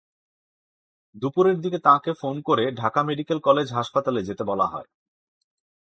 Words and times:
দুপুরের 1.15 1.57
দিকে 1.61 1.79
তাঁকে 1.79 2.11
ফোন 2.13 2.35
করে 2.41 2.63
ঢাকা 2.71 3.01
মেডিকেল 3.03 3.39
কলেজ 3.39 3.67
হাসপাতালে 3.73 4.21
যেতে 4.23 4.43
বলা 4.43 4.67
হয়। 4.67 4.87